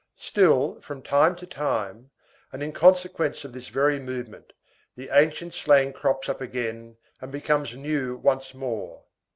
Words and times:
Still, 0.17 0.81
from 0.81 1.03
time 1.03 1.35
to 1.35 1.45
time, 1.45 2.09
and 2.51 2.63
in 2.63 2.71
consequence 2.71 3.45
of 3.45 3.53
this 3.53 3.67
very 3.67 3.99
movement, 3.99 4.51
the 4.95 5.09
ancient 5.13 5.53
slang 5.53 5.93
crops 5.93 6.27
up 6.27 6.41
again 6.41 6.97
and 7.21 7.31
becomes 7.31 7.75
new 7.75 8.15
once 8.17 8.55
more. 8.55 9.03